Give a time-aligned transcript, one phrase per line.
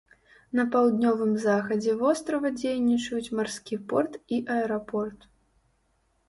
[0.59, 5.29] На паўднёвым захадзе вострава дзейнічаюць марскі порт і аэрапорт.